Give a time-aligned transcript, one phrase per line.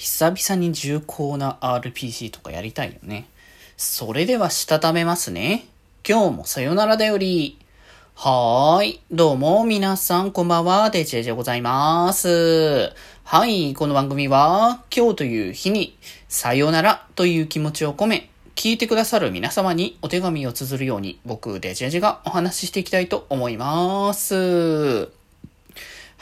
[0.00, 3.28] 久々に重厚な RPG とかやりたいよね。
[3.76, 5.66] それではしたためますね。
[6.08, 7.58] 今日もさよならだより。
[8.14, 9.00] はーい。
[9.10, 10.88] どうも、皆さん、こんばんは。
[10.88, 12.94] デジェジでございます。
[13.24, 13.74] はい。
[13.74, 15.98] この番組は、今日という日に、
[16.30, 25.19] さよならという気持ちを込め、聞いてくださる皆様にお手紙を綴るように、僕、デジェジェがお話ししていきたいと思います。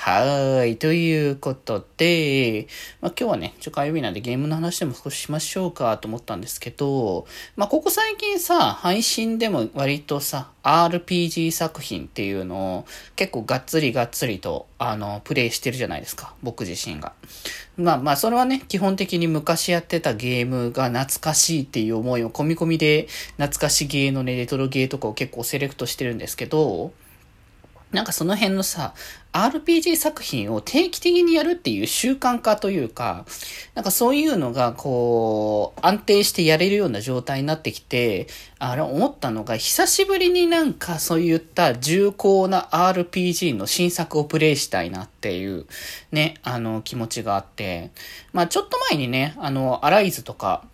[0.00, 0.76] はい。
[0.76, 2.68] ということで、
[3.00, 12.84] まあ、今日はね、ちょ、火曜日なんでゲームの話でも少ししましょうかと思ったんですけど、まあ、ここ最近さ、配信でも割とさ、RPG 作品っていうのを
[13.16, 16.32] 結構がっつりがっつりと、あの、プレイしてるじゃないですか。
[16.44, 17.12] 僕自身が。
[17.76, 26.92] まあまあ、それはね、基本的に昔やってたゲームが懐かしいっていう思いを込み込みで、懐かしゲーのね、レトロゲーとかを結構セレクトしてるんですけど、
[27.92, 28.94] なんかその辺のさ、
[29.32, 33.24] RPG 作品を定期的にやるっていう習慣化というか、
[33.74, 38.26] なんかそういうのがこう、安定してやれるような状態になってきて、
[38.58, 45.66] あれ思ったのが、久しぶりになんかそういった重厚な RPG の新作をプレイしたいなっていう、
[46.10, 47.90] ね、あの気持ちがあって、
[48.32, 50.64] まあちょっと前にね、あの、アライズとか、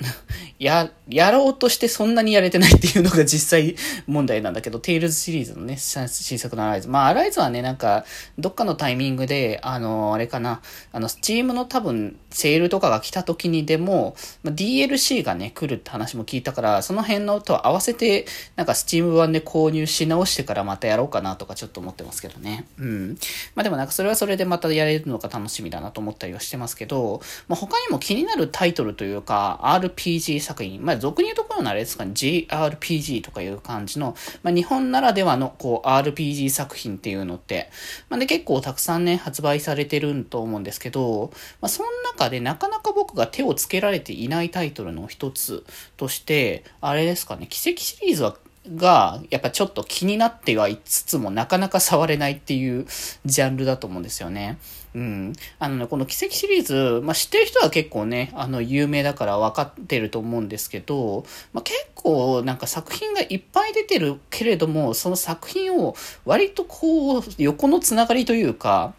[0.58, 6.88] や、やろうとしてそんなにやれてないっていうのが実際問題なんだけど、テイルズシリーズのね、新作のアライズ。
[6.88, 8.04] まあアライズはね、なんか、
[8.38, 22.66] どっかのタイミングで、あの、あれかな、あの、スチームの多分、セールとかが来た時にでも、まあ、DLC がね、来るって話も聞いたから、その辺のと合わせて、なんかスチーム版で購入し直してからまたやろうかなとかちょっと思ってますけどね。
[22.78, 23.18] うん。
[23.54, 37.70] まあでもなんかそれはそれでまたやれるのが楽しみだなと思ったりはしてますけど、まあ他にも気になるタイトルというか、RPG 作品、まあ俗に言うところのあれですかね、GRPG とかいう感じの、まあ日本ならではのこう RPG 作品っていうのって、
[38.08, 45.64] まあで結構たくさんね、発売されてると思うんですけど、まあ、その中でなかなか僕が手をつけられていないタイトルの一つ
[45.96, 48.36] として、あれですかね、奇跡シリーズは
[48.72, 52.86] が、やっぱちょっと気になってはいつつもなかなか触れないっていう
[53.24, 54.58] ジャンルだと思うんですよね。
[54.94, 55.32] うん。
[55.58, 68.94] あのね、この奇跡シリーズ、まあ、知ってる人は結構ね、あの、有名だから分かってると思うんですけど、まあ、結構なんか作品がいっぱい出てるけれども、その作品を割とこう、横のつながりというか、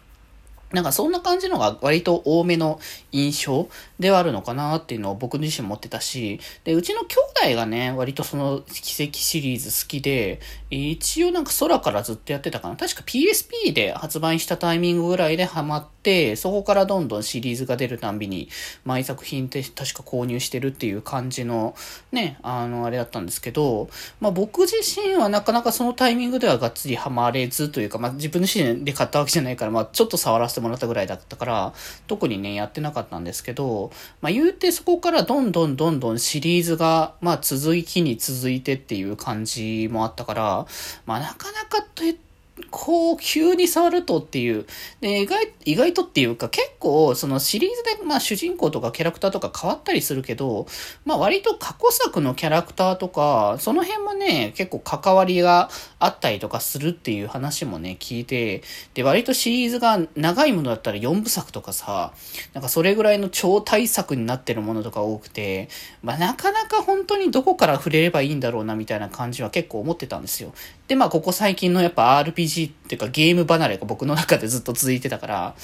[0.72, 2.80] なんかそんな感じのが割と多めの
[3.12, 7.16] 印象ではあるのかなっていうのを僕自身持ってたし、で、うちの兄
[7.48, 10.40] 弟がね、割とその奇跡シリーズ好きで、
[10.70, 12.76] 一応なんか空からずっとやってたかな。
[12.76, 18.48] 確か PSP で発売したタイミングぐらいでハマって、そこからどんどんシリーズが出るたんびに、
[18.84, 21.74] 毎作品って確か購入してるっていう感じの、
[22.12, 23.88] ね、あの、あれだったんですけど、
[24.20, 31.72] まあ僕自身はなかなかそのタイミングではがっつりハマれずというか、まあ自分自身で買ったわけじゃないから、まあちょっと触らせてもらったぐらいだったから、
[32.06, 33.85] 特にね、やってなかったんですけど
[34.20, 40.66] まあ言うてそこからどんどんどんどんシリーズが、まあ続きに続いてっていう感じもあったから、
[41.06, 42.25] まあなかなかと言って、
[42.70, 44.66] こう、急に触るとっていう。
[45.00, 50.66] で、意外、意外とっていうか、結構、そのシリーズで、まあ主人公とかキャラクターとか変わったりするけど、
[51.04, 55.68] まあ割と過去作のキャラクターとか、その辺もね、結構関わりが
[55.98, 58.62] あったりとかするっていう話もね、聞いて、
[58.94, 62.14] で、割とシリーズが長いものだったら4部作とかさ、
[62.54, 65.68] なんかそれぐらいの超大作になってるものとか多くて、
[66.02, 70.54] まあなかなか本当にどこから触れればいいんだろうなみたいな感じは結構思ってたんですよ。
[70.88, 75.54] で、まあここ最近のやっぱ RPG RPG っていうかゲーム離れが僕の中でずっと続いてたから、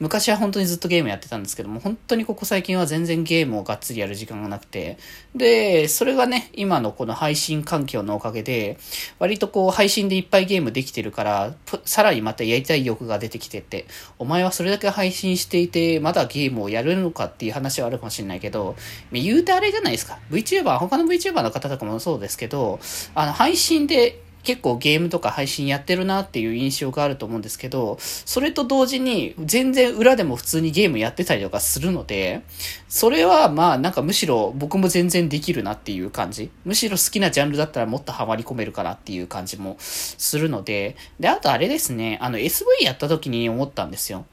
[0.00, 4.98] 昔は本当にずっとゲームやってたんですけども、本当にここ最近は全然ゲームをがっつりやる時間がなくて、
[5.34, 8.78] で、それがね、今のこの配信環境のおかげで、
[9.18, 11.54] 割とこう配信でいっぱいゲームできてるから、
[11.84, 13.86] さらにまたやりたい欲が出てきてって、
[14.18, 18.76] お前はそれだけ配信していて、まだゲームをやるのかっていう話はあるかもしれないけど、
[19.12, 20.18] 言うてあれじゃないですか。
[20.30, 22.80] VTuber、他の VTuber の方とかもそうですけど、
[23.14, 32.42] あの、配信で結構ゲームとか配信やってるなっていう印象があると思うんですけど、それと同時に全然裏でも普通にゲームやってたりとかするので、
[32.88, 36.50] それはまあなんかむしろ僕も全然できるなっていう感じ。
[36.64, 44.26] むしろ好きなジャンルだったらもっとハマり込めるかなっていう感じもするので、で、あとあれですね、あの SV やった時に思ったんですよ。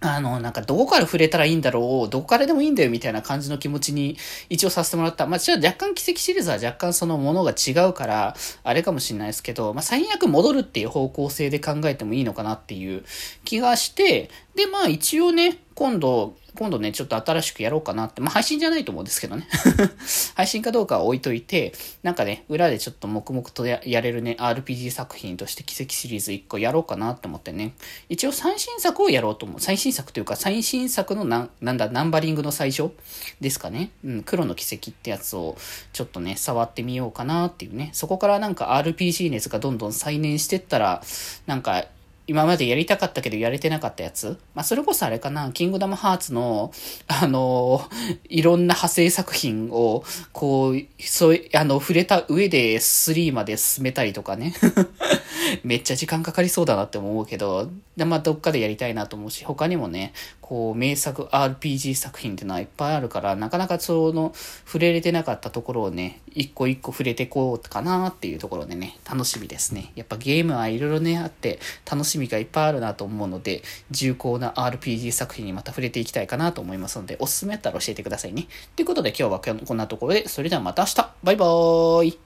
[0.00, 4.16] あの、なんか、どこから触れたらいいんだろう、どこからでもいいんだよ、みたいな感じの気持ちに
[4.48, 5.26] 一応させてもらった。
[5.26, 13.04] まあ、じゃあ若干奇跡シリーズは若干そのものが違うから、あれかもしれないですけど、まあ、最悪戻るっていう方向性で考えてもいいのかなっていう
[13.44, 19.46] 気がして、で、まあ、一応ね、今度、今度ね、ちょっと新しくやろうかなって、まあ配信じゃないと思うんですけどね。
[20.34, 21.72] 配信かどうかは置いといて、
[22.02, 27.74] なんかね、裏でちょっと黙々とやれるね、RPG 作品として奇跡シリーズ1個やろうかなって思ってね。
[28.08, 29.60] 一応最新作をやろうと思う。
[29.60, 32.90] 最新作というか、最新作のな、なんだ、ナンバリングの最初
[33.40, 33.90] ですかね。
[34.04, 35.56] うん、黒の奇跡ってやつを
[35.92, 37.90] ちょっとね、触ってみようかなっていうね。
[37.92, 41.04] そこからなんか RPG 熱がどんどん再燃してったら、
[41.46, 41.86] なんか
[42.28, 44.38] 今までやりたかったけどやれてなかったやつ？
[44.54, 46.70] まあ、それこそあれかな、キングダムハーツの、
[47.06, 47.80] あの、
[48.28, 54.52] いろんな派生作品を、こう、そう、あの、触れた上で3まで進めたりとかね。
[55.64, 64.32] めっちゃ時間かかりそうだなって思うけど、で、まあ、どっかでやりたいなと思うし、他にもね、こう、名作 RPG 作品っていうのはいっぱいあるから、なかなかその、
[64.66, 69.92] 触れれてなかったところをね、一個一個触れてこうかなっていうところでね、楽しみですね。
[69.94, 71.58] やっぱゲームはいろいろね、あって、
[71.90, 78.46] 楽しみ味がいっぱいあるなと思うので、重厚な RPG 作品にまた触れていきたいかなと思いますので、おすすめあったら教えてくださいね。
[78.76, 82.18] ということで今日はこんなところで、それではまた明日バイバーイ